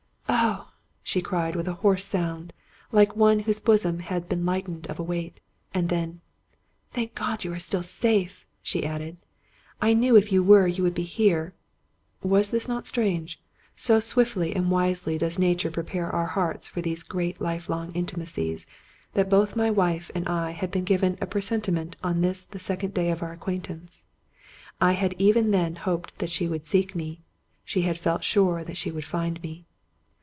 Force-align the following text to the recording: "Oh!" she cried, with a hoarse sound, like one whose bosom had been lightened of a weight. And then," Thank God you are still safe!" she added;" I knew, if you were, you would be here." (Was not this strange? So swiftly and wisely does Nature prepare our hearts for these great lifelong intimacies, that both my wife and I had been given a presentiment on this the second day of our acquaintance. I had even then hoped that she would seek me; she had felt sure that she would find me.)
"Oh!" 0.33 0.67
she 1.03 1.21
cried, 1.21 1.57
with 1.57 1.67
a 1.67 1.73
hoarse 1.73 2.05
sound, 2.07 2.53
like 2.93 3.17
one 3.17 3.39
whose 3.39 3.59
bosom 3.59 3.99
had 3.99 4.29
been 4.29 4.45
lightened 4.45 4.87
of 4.87 4.97
a 4.97 5.03
weight. 5.03 5.39
And 5.73 5.89
then," 5.89 6.21
Thank 6.93 7.15
God 7.15 7.43
you 7.43 7.51
are 7.51 7.59
still 7.59 7.83
safe!" 7.83 8.45
she 8.63 8.85
added;" 8.85 9.17
I 9.81 9.91
knew, 9.93 10.15
if 10.15 10.31
you 10.31 10.41
were, 10.41 10.67
you 10.67 10.83
would 10.83 10.93
be 10.93 11.03
here." 11.03 11.51
(Was 12.23 12.53
not 12.67 12.83
this 12.83 12.89
strange? 12.89 13.41
So 13.75 13.99
swiftly 13.99 14.55
and 14.55 14.71
wisely 14.71 15.17
does 15.17 15.37
Nature 15.37 15.69
prepare 15.69 16.09
our 16.09 16.27
hearts 16.27 16.65
for 16.69 16.81
these 16.81 17.03
great 17.03 17.41
lifelong 17.41 17.91
intimacies, 17.93 18.65
that 19.13 19.29
both 19.29 19.57
my 19.57 19.69
wife 19.69 20.09
and 20.15 20.27
I 20.29 20.51
had 20.51 20.71
been 20.71 20.85
given 20.85 21.17
a 21.19 21.27
presentiment 21.27 21.97
on 22.03 22.21
this 22.21 22.45
the 22.45 22.59
second 22.59 22.93
day 22.93 23.11
of 23.11 23.21
our 23.21 23.33
acquaintance. 23.33 24.05
I 24.79 24.93
had 24.93 25.13
even 25.17 25.51
then 25.51 25.75
hoped 25.75 26.19
that 26.19 26.29
she 26.31 26.47
would 26.47 26.65
seek 26.65 26.95
me; 26.95 27.19
she 27.65 27.81
had 27.81 27.99
felt 27.99 28.23
sure 28.23 28.63
that 28.63 28.77
she 28.77 28.91
would 28.91 29.05
find 29.05 29.43
me.) 29.43 29.65